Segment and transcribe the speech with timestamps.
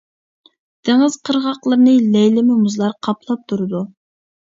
[0.89, 3.89] دېڭىز قىرغاقلىرىنى لەيلىمە مۇزلار قاپلاپ تۇرىدۇ.